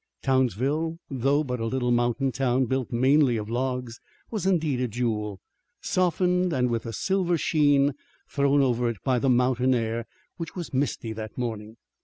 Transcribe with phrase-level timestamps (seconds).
[0.23, 3.99] Townsville, though but a little mountain town built mainly of logs,
[4.31, 5.39] was indeed a jewel,
[5.79, 7.93] softened and with a silver sheen
[8.27, 10.05] thrown over it by the mountain air
[10.37, 11.77] which was misty that morning.